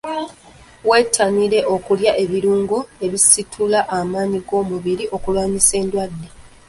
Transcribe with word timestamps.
Wettanire 0.89 1.59
okulya 1.75 2.11
ebirungo 2.23 2.77
ebisitula 3.05 3.79
amaanyi 3.97 4.39
g'omubiri 4.47 5.05
okulwanyisa 5.15 5.73
endwadde. 5.81 6.27